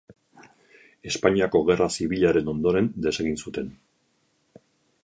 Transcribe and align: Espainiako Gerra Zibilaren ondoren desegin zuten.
Espainiako 1.11 1.61
Gerra 1.67 1.89
Zibilaren 1.99 2.51
ondoren 2.55 2.91
desegin 3.09 3.39
zuten. 3.45 3.71